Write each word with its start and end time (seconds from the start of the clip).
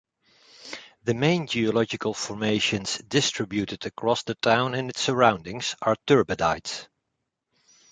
The 1.03 1.13
main 1.13 1.45
geological 1.45 2.15
formations 2.15 2.97
distributed 3.07 3.85
across 3.85 4.23
the 4.23 4.33
town 4.33 4.73
and 4.73 4.89
its 4.89 5.01
surroundings 5.01 5.75
are 5.79 5.95
turbidites. 6.07 6.87